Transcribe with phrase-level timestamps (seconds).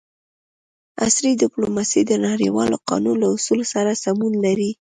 [1.05, 4.71] عصري ډیپلوماسي د نړیوال قانون له اصولو سره سمون لري